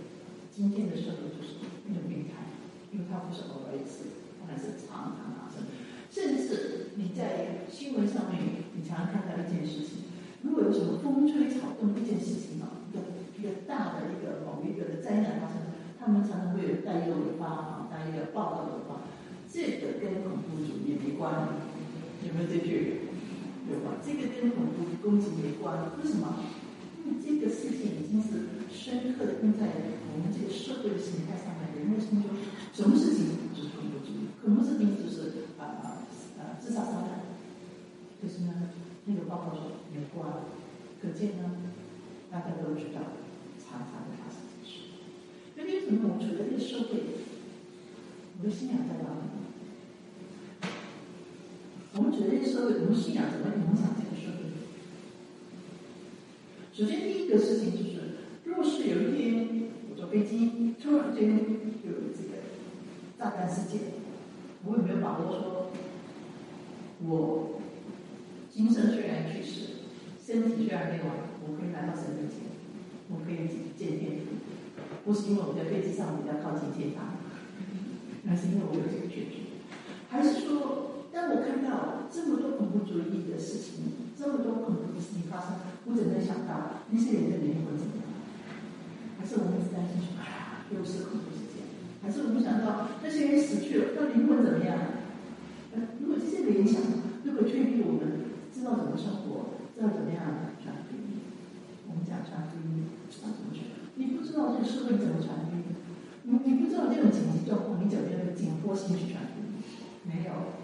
[0.62, 1.58] 今天的社会就是
[1.90, 2.54] 那种病态，
[2.94, 5.66] 因为它不是偶尔一次，它还是常常发生。
[6.06, 10.06] 甚至你在新闻上面，你常常看到一件事情，
[10.46, 13.02] 如果有什么风吹草动一件事情啊，一个
[13.34, 15.66] 一个大的一个某一个的灾难发生，
[15.98, 19.02] 他们常常会有带有尾巴啊，带一个报道的话，
[19.50, 21.58] 这个跟恐怖主义没关。
[22.22, 23.10] 有没有这句？
[23.66, 23.98] 有吧？
[23.98, 26.38] 这个跟恐怖攻击没关，为什么？
[27.02, 28.51] 因为这个事件已经是
[28.82, 29.70] 深刻的印在
[30.10, 32.34] 我们这个社会的形态上面，人们心中，
[32.74, 36.02] 什么事情就是恐怖主义，恐怖事情就是啊啊
[36.34, 37.22] 啊自杀杀弹。
[38.20, 40.34] 可是呢，那个报告说没关，
[41.00, 41.62] 可见呢，
[42.28, 43.14] 大家都知道，
[43.62, 44.90] 常常会发生这事。
[45.54, 47.22] 那为什么我们处在这个社会，
[48.40, 49.30] 我的信仰在哪里？
[51.94, 54.50] 我们觉得这个社会，我们信仰怎么影响这个社会？
[56.74, 57.91] 首先，第一个事情就是，
[60.12, 62.44] 飞机，突然间有这个
[63.18, 63.80] 炸弹事件，
[64.62, 65.72] 我有没有把握说，
[67.00, 67.62] 我
[68.52, 69.88] 今生虽然去世，
[70.22, 72.44] 身体虽然没亡，我可以来到神面前，
[73.08, 74.36] 我可以见天父？
[75.02, 77.16] 不是因为我在飞机上比较靠近天堂，
[78.24, 79.64] 那是因为我有这个确据，
[80.10, 81.08] 还是说？
[81.10, 88.01] 当我看到这么多恐怖主义的事情，这么多恐怖的事情发生，我怎能想到那些人的灵魂怎么？
[89.22, 91.62] 还是我们只担心说，哎呀，又是恐怖事件？
[92.02, 94.74] 还是我们想到那些人死去了，那灵魂怎么样？
[96.02, 96.82] 如果这些联想，
[97.22, 101.22] 如果劝逼我们知道怎么生活，知道怎么样传福音，
[101.86, 102.82] 我们讲传福音，
[103.14, 103.62] 知道怎么传？
[103.94, 105.70] 你不知道这个社会怎么传福音？
[106.26, 109.62] 你你不知道这种紧急状况，你怎么样紧迫性去传福音？
[110.02, 110.58] 没有。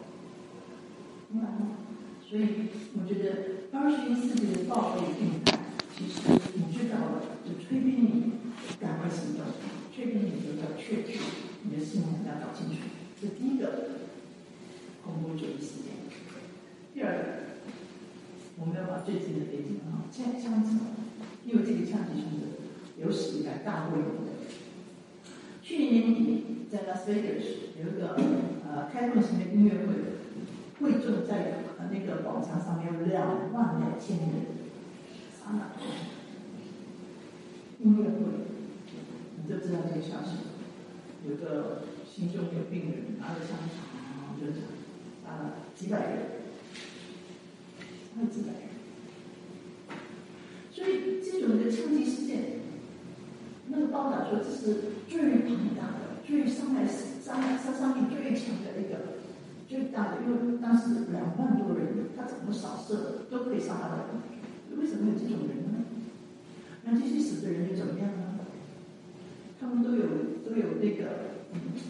[1.31, 1.79] 明白吗？
[2.27, 5.63] 所以我觉得二十一世纪的暴力病态，
[5.95, 6.27] 其实
[6.59, 8.28] 你知道了，就催逼你
[9.37, 11.21] 赶快行动，催逼你就要确定
[11.63, 12.77] 你的信仰要搞清楚。
[13.21, 13.63] 这第一个
[15.05, 15.93] 恐怖主义事件。
[16.95, 17.25] 第二个，
[18.59, 20.79] 我们要把最近的背景啊，枪枪击，
[21.45, 24.31] 因为这个枪击是有史以来大规模的。
[25.63, 27.45] 去年年底在拉斯维加斯
[27.83, 28.17] 有一个
[28.65, 30.17] 呃开放性的音乐会。
[30.81, 34.29] 会众在呃那个广场上面有两万两千人，
[35.45, 35.75] 啊，
[37.81, 38.17] 音乐会，
[39.49, 40.37] 就知道这个消息。
[41.29, 44.53] 有个心中有病人拿着枪，然后就
[45.25, 46.19] 杀了几百人，
[48.15, 48.69] 杀了几百人。
[50.71, 52.61] 所以这种的枪击事件，
[53.69, 54.77] 那个报道说这是
[55.09, 59.19] 最庞大的、最伤害、伤、杀伤力最强的一个。
[59.69, 64.79] 最大的，因为当时两万多人，他怎么扫射都可以杀到人。
[64.79, 65.85] 为什么有这种人呢？
[66.85, 68.09] 那这些死的人又怎么样？
[70.99, 71.39] 个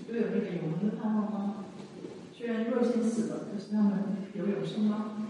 [0.07, 1.65] 都有那个永恒的盼望吗？
[2.37, 3.99] 虽然若先死了，可是他们
[4.35, 5.27] 有永生吗？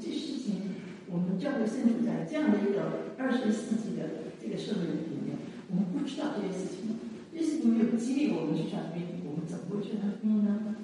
[0.00, 0.74] 这事情，
[1.06, 5.36] 我们教会身处在这样的一个二十世纪的这个社会里面，
[5.68, 6.96] 我们不知道这些事情。
[7.32, 10.74] 这些事情没有激励我们去传福音，我们怎么会去传福音呢？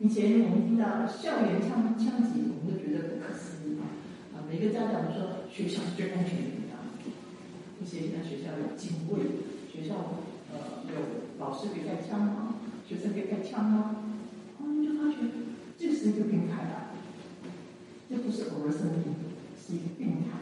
[0.00, 3.84] 以前我们听到校园枪枪击，我们都觉得不可思议啊！
[4.32, 6.80] 啊，每个家长都说学校是最安全的地方。
[7.78, 9.20] 一些在学校有警卫，
[9.68, 10.24] 学校
[11.42, 12.54] 老师别开枪啊？
[12.88, 13.96] 学生别开枪啊？
[14.58, 15.16] 我们就发觉
[15.76, 16.94] 这是一个病态啊！
[18.08, 19.12] 这不是偶尔生病，
[19.58, 20.38] 是一个病态，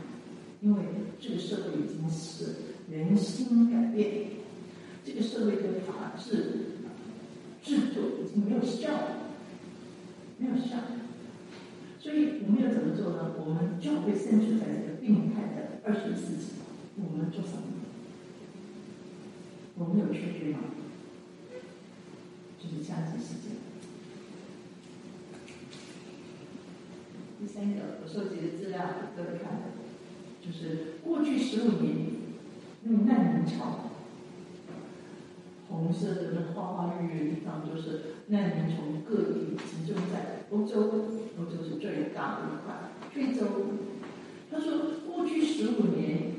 [0.60, 0.82] 因为
[1.18, 2.54] 这个社会已经是
[2.90, 4.28] 人心改变，
[5.02, 6.76] 这个社会的法治
[7.62, 9.16] 制度已经没有效了。
[10.36, 10.76] 没有效，
[11.98, 13.32] 所以我们要怎么做呢？
[13.38, 16.52] 我们就会生存在这个病态的二十一世纪，
[16.96, 17.62] 我们做什么？
[19.76, 20.60] 我们有确据吗？
[22.80, 23.34] 就是。
[27.38, 28.80] 第三个，我收集的资料
[29.16, 29.62] 各位看，
[30.44, 32.06] 就是过去十五年
[32.82, 33.90] 那个难民潮。
[35.68, 42.90] 红色的那花花绿绿的地方，就是难民从各地集中在欧洲，欧洲是最大的一块。
[43.12, 43.46] 非洲，
[44.50, 46.32] 他说过去十五年，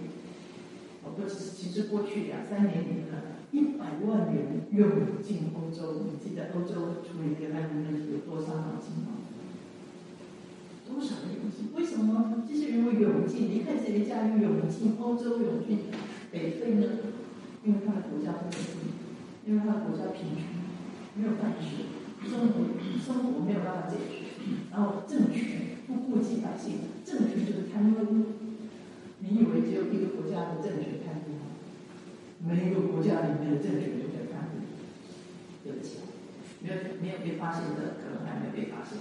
[1.04, 6.08] 哦不，其实过去两三年里呢，一百万人涌进欧洲。
[6.08, 9.22] 你记得欧洲处理这个难民问题有多伤脑筋吗？
[10.88, 11.72] 多少人涌进？
[11.76, 13.50] 为什么这些人会涌进？
[13.50, 15.80] 离开自己的家园涌进欧洲，涌进
[16.32, 16.88] 北非呢？
[17.64, 18.92] 因为他的国家不稳定。
[19.44, 20.46] 因为他的国家贫穷，
[21.16, 22.62] 没有饭吃，生活
[23.04, 24.30] 生活没有办法解决，
[24.70, 28.38] 然后政权不顾及百姓，政权就是贪污。
[29.18, 31.41] 你以为只有一个国家的政权贪污
[32.44, 34.66] 每一个国家里面的政权都在贪污，
[35.64, 35.98] 对不起，
[36.60, 38.98] 没有没有被发现的，可能还没有被发现。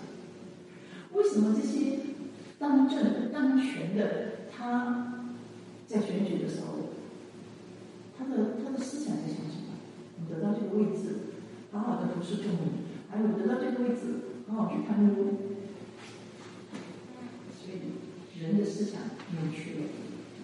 [1.12, 1.98] 为什么这些
[2.58, 5.24] 当政当权的他
[5.86, 6.90] 在选举的时候，
[8.16, 10.28] 他的他的思想在想什么？
[10.28, 11.32] 得到这个位置，
[11.72, 12.60] 好好的服侍众民，
[13.10, 14.02] 还有得到这个位置，
[14.46, 15.38] 好好去贪污。
[17.58, 19.00] 所以人的思想
[19.32, 19.86] 扭曲了，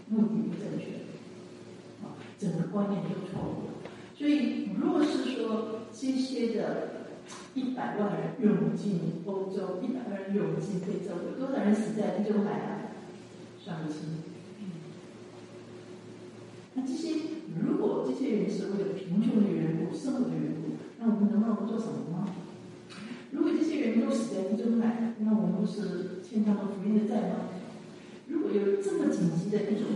[0.08, 0.95] 目的不正确，
[2.38, 3.90] 整个观念就错误了。
[4.16, 6.62] 所以，如果是说这些的
[7.54, 12.80] 一百万人涌进欧洲，一百万人涌进非洲，有多少人死在地中海啊？
[13.62, 14.00] 算不清。
[16.74, 17.14] 那这些。
[17.64, 22.28] 如果这些人是为了贫穷的缘故、生活的缘故，那我们能让他们做什么呢？
[23.30, 27.48] 如果这些人都死在地中海，那我们不是欠他们福音的债吗？
[28.28, 29.86] 如果有这么紧急的一种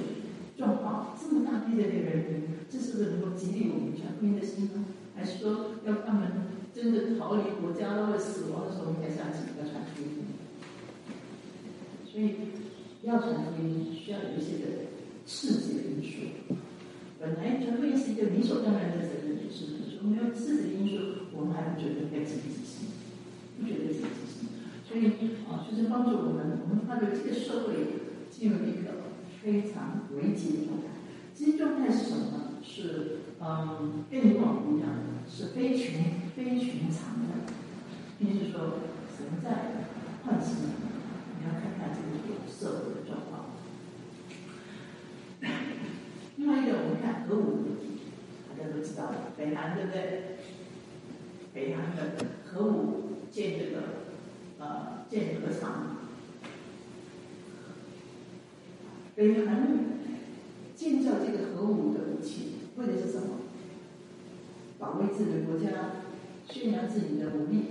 [0.60, 4.84] 状况，这么大批的人员，这是不是能够激励我们全福音的心呢？
[5.16, 6.28] 还是说要他们
[6.74, 10.36] 真的逃离国家或者死亡的时候，我们才想起要传福音？
[12.04, 12.36] 所以
[13.02, 14.92] 要传福音，需要有一些的
[15.24, 16.54] 刺激的因素。
[17.18, 20.04] 本来传福音是一个理所当然的责任，是不是？
[20.04, 22.92] 没有刺激因素，我们还不觉得该积极执行，
[23.58, 24.48] 不觉得积极执行。
[24.84, 25.08] 所以
[25.48, 27.74] 啊，就是帮助我们，我们发觉这个社会
[28.30, 28.89] 进入一个
[29.42, 30.86] 非常危急的状态。
[31.34, 32.36] 这些状态是什么呢？
[32.62, 36.04] 是嗯，跟以往不一样的，是非群
[36.36, 37.52] 非寻常的。
[38.18, 38.80] 并是说，
[39.16, 39.86] 神在
[40.24, 40.56] 唤醒
[41.38, 43.46] 你要看看这个社会的状况。
[46.36, 48.00] 另外一个，我们看核武问题，
[48.46, 50.36] 大家都知道了，北韩对不对？
[51.54, 53.82] 北韩的核武建这个
[54.58, 55.96] 呃建核厂，
[59.20, 59.68] 北韩
[60.74, 63.36] 建造这个核武的武器，为的是什么？
[64.78, 65.68] 保卫自己的国家，
[66.48, 67.64] 宣扬自己的武力。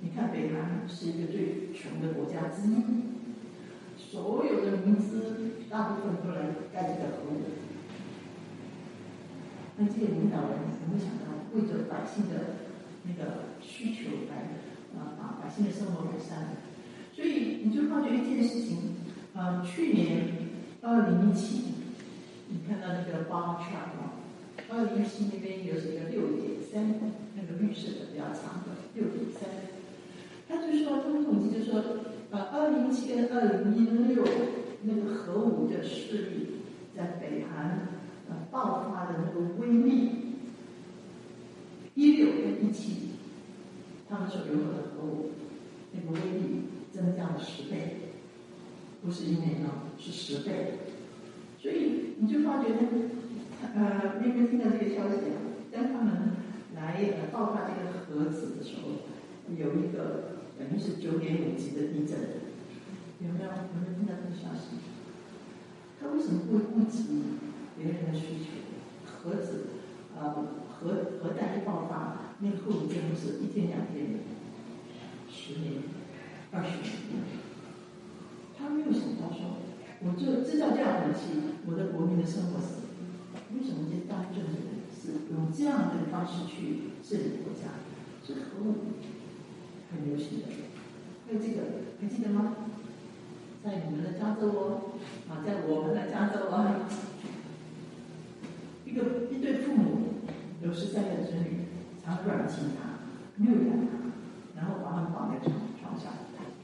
[0.00, 2.84] 你看，北韩是一个最穷的国家之一，
[3.96, 7.40] 所有的民资大部分都来盖这个核武。
[9.78, 12.56] 那这些领导人有没有想到，为着百姓的
[13.04, 16.60] 那个需求来啊，把百姓的生活改善？
[17.14, 18.95] 所以你就发觉一件事情，
[19.36, 20.28] 呃，去年
[20.80, 21.64] 二零一七，
[22.48, 24.16] 你看到那个 bar chart 吗？
[24.70, 26.94] 二零一七那边有一个六点三，
[27.34, 29.46] 那个绿色的比较长的六点三，
[30.48, 31.84] 他就说，他们统计就说，
[32.30, 34.24] 呃，二零一七跟二零一六
[34.84, 36.46] 那个核武的势力
[36.96, 37.88] 在北韩
[38.30, 40.12] 呃爆发的那个威力，
[41.94, 43.10] 一六跟一七，
[44.08, 45.32] 他们所拥有的核武
[45.92, 46.62] 那个威力。
[46.96, 48.05] 增加了十倍，
[49.02, 50.78] 不是一年啊，是十倍。
[51.60, 52.78] 所以你就发觉呢，
[53.74, 55.38] 呃，那边听到这个消息啊，
[55.72, 56.32] 当他们
[56.74, 58.90] 来呃爆发这个核子的时候，
[59.54, 62.18] 有一个等于是九点五级的地震，
[63.20, 63.50] 有没有？
[63.50, 64.78] 有没有听到这个消息？
[66.00, 67.04] 他为什么会顾及
[67.76, 68.50] 别人的需求？
[69.04, 69.66] 核子
[70.16, 74.20] 呃核核弹一爆发，那个后遗症是一天两天，
[75.28, 75.82] 十年。
[76.52, 76.86] 二十年，
[78.86, 79.58] 为什么他说，
[80.00, 82.86] 我就制造这样的武器，我的国民的生活是
[83.50, 87.82] 为什么这些当政的人是用这样的方式去治理国家？
[88.22, 88.94] 这核武
[89.90, 90.46] 很流行的，
[91.26, 92.54] 还有这个还记得吗？
[93.64, 94.94] 在你们的加州哦，
[95.28, 96.86] 啊，在我们的加州啊，
[98.84, 100.14] 一个一对父母
[100.62, 101.66] 有十三个子女，
[102.04, 103.02] 常软禁他，
[103.36, 104.14] 虐待他，
[104.54, 106.12] 然后把他们绑在床床上。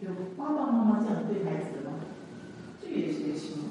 [0.02, 1.81] 就爸爸妈妈这样对孩子
[2.92, 3.62] 这个也是一个新闻。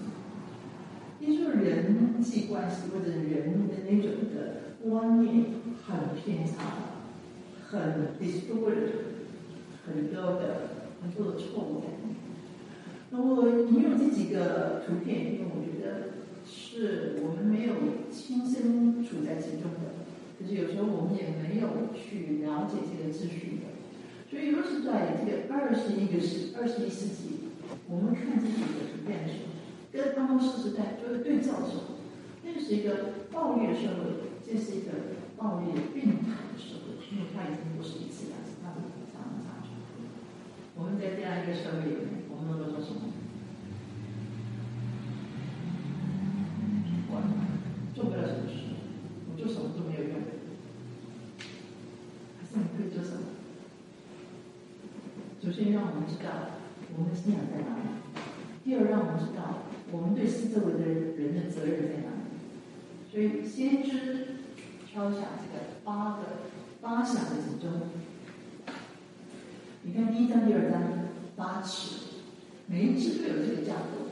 [1.20, 5.46] 你说人际关系或者人的那种的观念
[5.86, 6.98] 很偏差，
[7.68, 8.90] 很 distorted，
[9.86, 10.42] 很多的
[11.04, 11.84] 很多的错误。
[13.12, 17.76] 那我引用这几个图片，因为我觉得是我们没有
[18.12, 20.02] 亲身处在其中的，
[20.40, 23.70] 可是有时候我们也没有去了解这个资讯的。
[24.32, 27.52] 所以，尤其在这个二十一个世、二十一世纪，
[27.90, 28.61] 我们看这几
[29.92, 32.00] 跟他们世时代做对照的时候，
[32.44, 34.92] 那是一个暴力的社会，这是一个
[35.38, 38.80] 暴力病态的社会，因为它已经不是一次两次，它是
[39.12, 40.06] 常常重复。
[40.76, 43.02] 我们在这样一个社会里面，我们能够做什么？
[47.14, 47.14] 我
[47.94, 48.54] 做不了什么事，
[49.30, 50.14] 我做什么都没有用。
[52.40, 53.22] 还是你可以做什么？
[55.44, 56.30] 首先让我们知道
[56.96, 57.81] 我们的信仰在哪里；
[58.72, 62.32] 第二，让我们知道我们对四周围的人的责任在哪里。
[63.12, 64.28] 所以，先知
[64.88, 66.48] 敲响这个八个
[66.80, 67.82] 八响的警钟。
[69.82, 70.82] 你看第一章、第二章，
[71.36, 72.22] 八尺，
[72.68, 74.08] 每一次都有这个架构，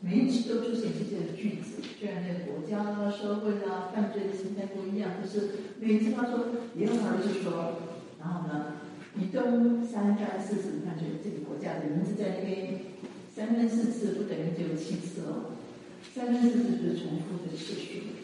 [0.00, 1.82] 每一次都出现这些句子。
[1.98, 5.48] 虽然那个国家啊、社会啊、犯罪的形态不一样，可是
[5.80, 7.74] 每一次他说，耶和华就说，
[8.20, 8.66] 然后呢？
[9.18, 12.80] 以东三番四次，你看，就这个国家的名字在那边
[13.36, 15.52] 三分四次，不等于只有七次哦。
[16.14, 18.16] 三分四次就是重复的次数，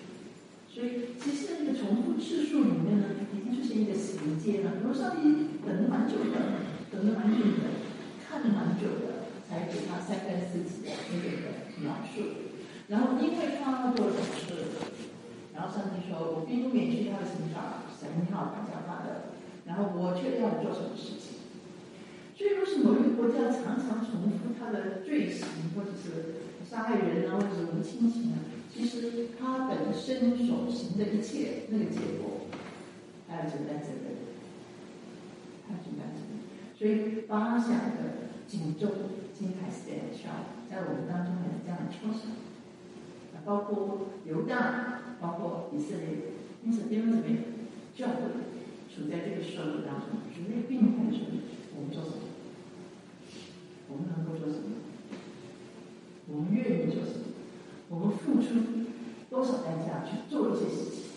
[0.73, 4.81] 所以其实那个重复次数里面呢，已经出现一个时间了。
[4.83, 7.77] 罗上帝等了蛮久的，等了蛮久的，
[8.25, 12.49] 看了蛮久的，才给他三分四次的那个描述。
[12.89, 14.81] 然后因为他做了事，
[15.53, 19.37] 然后上帝说：“我并不免去他的刑罚，神要管教他的。”
[19.69, 21.45] 然后我却要做什么事情？
[22.35, 24.12] 所以，若是某一个国家常常重复
[24.63, 28.39] 他的罪行，或者是杀害人啊，或者是无亲情啊，
[28.73, 32.47] 其实他本身所行的一切那个结果，
[33.29, 34.17] 他要承担责任，
[35.67, 36.39] 他承担责任。
[36.79, 38.91] 所以，八响的警钟
[39.37, 40.31] 今天还是在敲，
[40.71, 42.31] 在我们当中还是这样敲响。
[43.45, 46.33] 包括犹大，包括以色列，
[46.65, 47.39] 因此弟兄姊妹，
[47.97, 48.15] 教会。
[48.95, 51.41] 处在这个社会当中，处在病态的社会，
[51.75, 52.32] 我们做什么？
[53.93, 54.81] 我们能够做什么？
[56.29, 57.29] 我们愿意做什么？
[57.91, 58.57] 我们付出
[59.29, 61.13] 多少代价去做一些事情？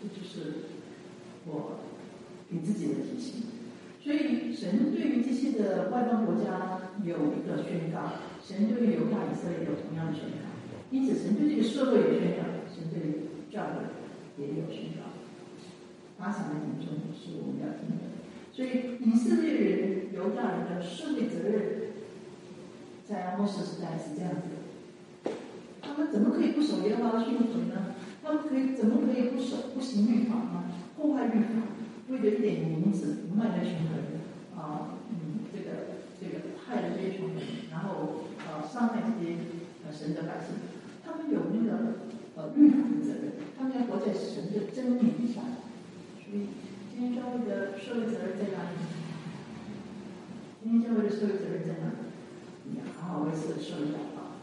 [0.00, 0.70] 这就是
[1.46, 1.80] 我
[2.48, 3.42] 给自己的提醒。
[4.00, 10.46] 所以，神对于这些的外邦国家有一个宣告，神对于犹大以色列有同样的宣告。
[10.90, 13.82] 因此，神对这个社会有宣告，神对教会
[14.38, 15.10] 也有宣告。
[16.16, 18.04] 发响的严重是我们要听的，
[18.52, 21.79] 所以以色列人、犹大人的社会责任，
[23.10, 25.32] 在阿摩斯时代是这样子，
[25.82, 27.96] 他们怎么可以不守耶和华的训诲呢？
[28.22, 30.70] 他们可以怎么可以不守不行律法呢？
[30.96, 31.74] 破坏律法，
[32.08, 34.22] 为了一点名字，卖了穷人
[34.54, 37.42] 啊，嗯，这个这个害了这些穷人，
[37.72, 39.34] 然后啊伤害这些
[39.84, 40.54] 呃神的百姓，
[41.04, 42.06] 他们有那个
[42.36, 45.42] 呃律法的责任，他们要活在神的真理上，
[46.14, 46.46] 所以
[46.94, 48.78] 今天教会的社会责任在哪里？
[50.62, 51.99] 今天教会的社会责任在哪？
[52.76, 54.36] 要好好为这个社会祷告，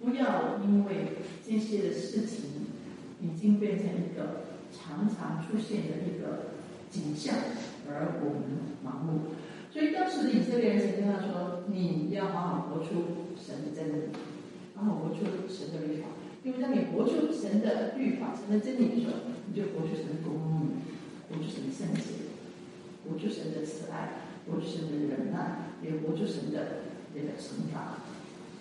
[0.00, 2.66] 不要因为这些的事情
[3.20, 6.54] 已经变成一个常常出现的一个
[6.90, 7.34] 景象，
[7.88, 8.42] 而我们
[8.84, 9.34] 盲目。
[9.72, 14.02] 所以当时的以色列人曾经他说：“你要好好活出神的真理，
[14.76, 16.08] 好好活出神的律法。
[16.44, 19.14] 因为当你活出神的律法、神的真理的时候，
[19.48, 20.78] 你就活出神的公义，
[21.28, 22.30] 活出神的圣洁，
[23.04, 26.82] 活出神的慈爱。”活出神的忍耐，也活出神的
[27.14, 27.98] 那个惩罚，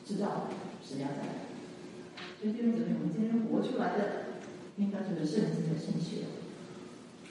[0.06, 0.47] 知道
[0.84, 1.49] 神要在。
[2.39, 4.38] 所以弟兄姊妹，我们今天活出来的，
[4.78, 6.28] 应该就是圣经的圣血。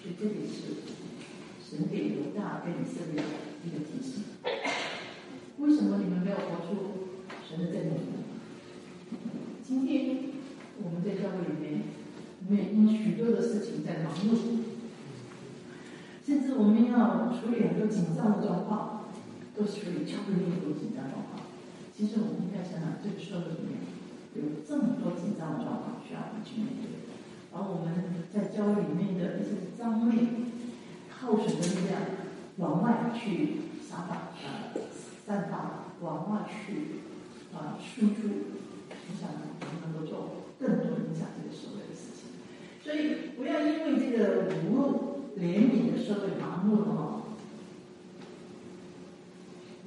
[0.03, 0.83] 所以这里是
[1.62, 3.29] 神给犹大跟以色列的
[3.64, 4.25] 一个提醒：
[5.59, 6.70] 为什么你们没有活出
[7.49, 8.01] 神的真理？
[9.62, 10.16] 今天
[10.83, 11.83] 我们在教会里面，
[12.45, 14.59] 我们也因许多的事情在忙碌。
[16.25, 19.12] 甚至我们要处理很多紧张的状况，
[19.57, 21.45] 都是处理教会内部紧张状况。
[21.95, 23.85] 其实我们应该想想，这个社会里面
[24.35, 27.13] 有这么多紧张的状况需要我们去面对，
[27.53, 30.17] 而我们在教会里面的一些张力、
[31.13, 32.01] 靠神的力量
[32.57, 34.81] 往外去撒发、呃
[35.27, 37.05] 散发，往外去
[37.55, 38.57] 啊输出，
[38.89, 39.29] 我想
[39.61, 42.41] 我们能够做更多影响这个社会的事情。
[42.83, 45.13] 所以不要因为这个无。
[45.35, 47.23] 怜悯的社会麻木了哈，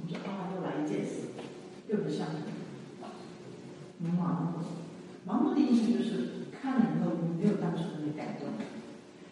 [0.01, 1.29] 你说啊，又来一件事，
[1.95, 2.27] 又不像
[3.99, 4.59] 你盲目。
[5.25, 8.49] 盲目的意思就是看了以后你没有当初那么感动。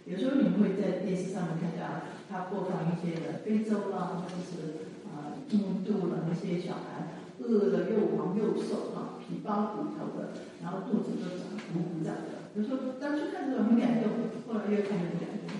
[0.05, 12.47] 有时候你会在电视上面看到他播放一些的非洲啦，或者是啊印度的那些小孩，饿的又黄又瘦啊，皮包骨头的，然后肚子都长鼓鼓胀的。
[12.55, 14.11] 有时候当初看着很感动，
[14.47, 15.51] 后来越看越感动。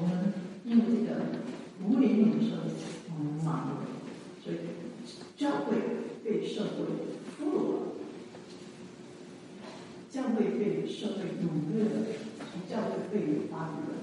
[0.00, 0.32] 我们
[0.64, 1.20] 因为这个
[1.82, 2.70] 无怜悯的社会，
[3.10, 3.84] 我们盲目，
[4.42, 4.56] 所以
[5.36, 5.76] 教会
[6.28, 6.84] 被社会
[7.38, 7.76] 俘虏了，
[10.10, 12.04] 教会被社会掳掠了，
[12.68, 13.96] 教会被发育了，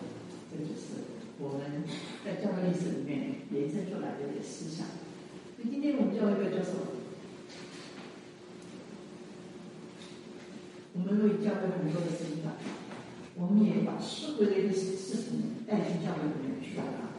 [0.49, 1.05] 这就是
[1.37, 1.83] 我们
[2.25, 4.87] 在教会历史里面延伸出来的一个思想。
[5.55, 6.79] 所以今天我们教会要做什么？
[10.93, 12.57] 我们为教会很多的事情啊。
[13.35, 17.11] 我们也把社会的一些事情带进教会里面去让它，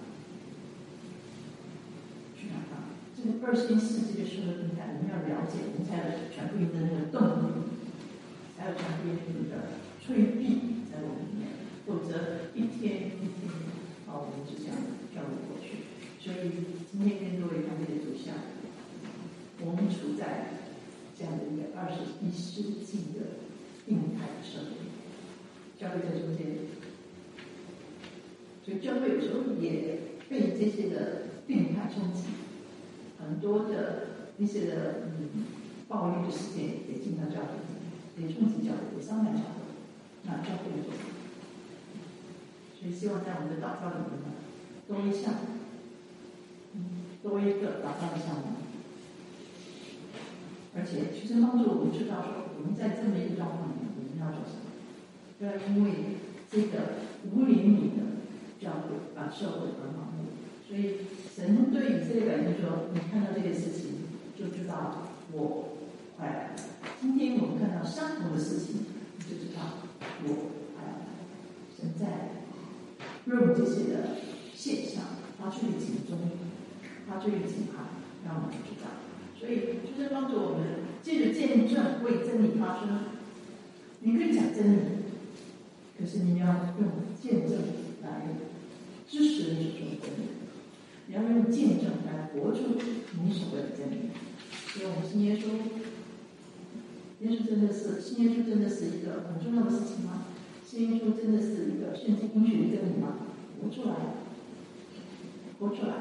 [2.35, 2.97] 去让它。
[3.15, 4.65] 这个二十一世纪的社会，
[4.97, 7.69] 我们要了解，我们才有全部音的那个动力，
[8.57, 11.53] 才有传福音的催逼在我们里面。
[11.85, 13.53] 否则，一天一天，
[14.09, 14.77] 啊，我们就这样
[15.13, 15.85] 跳入过去。
[16.19, 18.33] 所以，今天跟各位团队的主下，
[19.61, 20.49] 我们处在
[21.15, 23.45] 这样的一个二十一世纪的
[23.85, 24.81] 病态的社会。
[25.79, 26.57] 教会在中间，
[28.65, 32.23] 所以教会有时候也被这些的病态冲击，
[33.21, 34.06] 很多的
[34.39, 35.45] 那些的嗯
[35.89, 39.65] 暴力的事件也进到教会里面，也冲击教会，也伤害教会。
[40.25, 41.15] 那教会做什么？
[42.79, 44.35] 所以希望在我们的祷告里面呢，
[44.87, 45.35] 多一项，
[46.75, 46.79] 嗯
[47.23, 48.61] 多一个祷告的项目，
[50.77, 54.67] 而且其实帮助我们知道说，我们在这么一个状况里面，我们要做什么。
[55.39, 56.19] 不要因为
[56.51, 56.99] 这个
[57.31, 58.03] 无怜悯的
[58.61, 60.35] 教会把社会而盲目。
[60.67, 63.86] 所以神对以色列百姓说：“你看到这个事情，
[64.39, 65.79] 就知道我
[66.17, 66.55] 快来了。
[67.01, 68.87] 今天我们看到相同的事情，
[69.19, 69.81] 你就知道
[70.23, 70.29] 我
[70.75, 71.07] 快来了。
[71.75, 72.05] 神在
[73.27, 74.17] 用这些的
[74.55, 75.03] 现象，
[75.39, 76.19] 他去警钟，
[77.09, 77.87] 他去警判，
[78.25, 78.91] 让我们知道。
[79.39, 80.67] 所以就是帮助我们
[81.03, 82.89] 借着见证为真理发声。
[84.01, 84.79] 你可以讲真理。”
[85.99, 86.47] 可是你要
[86.79, 87.59] 用见证
[88.03, 88.29] 来
[89.09, 90.29] 支持你所说的真理，
[91.07, 92.77] 你要用见证来活出
[93.23, 94.11] 你所谓的真理。
[94.69, 95.47] 所以我们信耶稣，
[97.21, 100.25] 耶稣真的是信耶稣真的是一个很重要的事情吗？
[100.67, 103.17] 信耶稣真的是一个圣经应许的真理吗？
[103.59, 103.95] 活出来，
[105.59, 105.95] 活出来，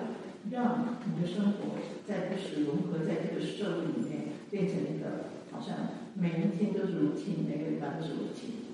[0.51, 5.76] 让你的生活在不是融合在这个社会里面，变成一个好像
[6.16, 8.68] 每一天都是如期，每个礼拜都是如期。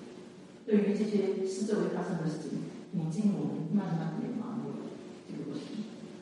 [0.65, 4.40] 对于这些四周围发生的事情，已经我们慢慢也麻木了。
[4.40, 4.40] 这个不行。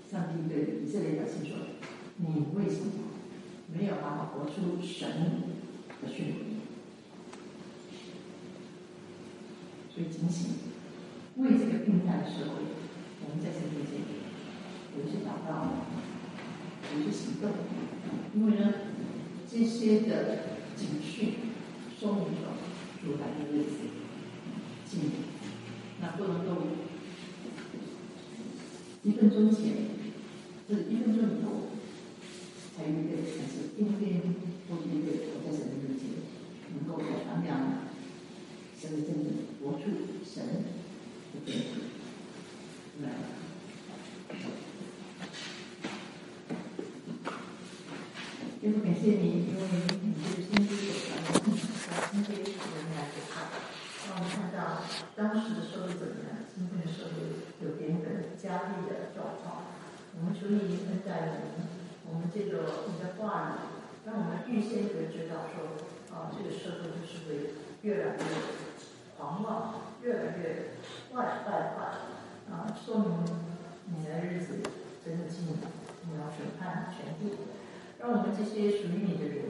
[0.09, 1.55] 上帝对以色列百姓说
[2.17, 2.91] ：“你为什么
[3.71, 5.07] 没有办法活出神
[6.01, 6.35] 的训练。
[9.93, 10.49] 所以警醒，
[11.35, 12.55] 为这个病态的社会，
[13.21, 14.03] 我们在这里这里
[14.97, 15.85] 有一些祷告，
[16.91, 17.51] 有一些行动，
[18.33, 18.73] 因为呢，
[19.47, 20.39] 这些的
[20.75, 21.33] 警讯
[21.99, 22.57] 说明了
[23.03, 23.77] 主来的日子
[24.87, 25.11] 近，
[26.01, 26.63] 那不能够
[29.03, 29.98] 一分钟前，
[30.69, 31.73] 这一分钟以后
[32.77, 34.21] 才预备，还是天天
[34.69, 36.05] 都预备，我在神的面前
[36.75, 37.89] 能够传扬。
[38.79, 39.25] 真真正
[39.59, 39.81] 活出
[40.23, 41.59] 神的本质
[43.01, 43.09] 来。
[48.61, 49.61] 也不感谢你，因为
[50.03, 52.53] 你是新约所传的，从新约人
[52.95, 53.33] 来给他，
[54.07, 57.15] 让我们看到当时的社会怎么样，今天的社会
[57.65, 59.38] 有点本加厉的状态。
[60.19, 61.63] 我们求你恩待我们，
[62.11, 65.79] 我们这个你的话语，让我们预先可以知道说，
[66.13, 68.23] 啊，这个社会就是会越来越。
[69.19, 70.79] 狂妄越来越
[71.11, 71.83] 坏坏坏
[72.49, 72.71] 啊！
[72.71, 73.19] 说明
[73.83, 74.59] 你的日子
[75.03, 75.67] 真的近了，
[76.07, 77.35] 你要审判全地，
[77.99, 79.43] 让我们这些属于你的人，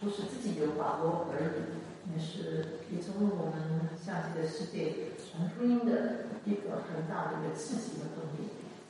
[0.00, 8.13] 不是自己有把握而已，也是也成为我们向这个世界传福音的一个很大的一个刺激的。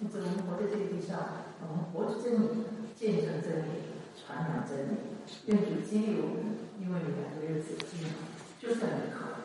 [0.04, 1.16] 因此，我们活在这个地上，
[1.62, 4.98] 我们活着真理，见证真理，传扬真理，
[5.46, 8.12] 愿主激励我们，因为你来的日子近了，
[8.60, 9.40] 就在门口。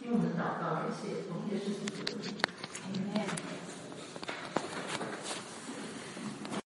[0.00, 2.30] 听我们祷告，感谢，奉耶稣基督的名，
[3.16, 3.43] 阿门。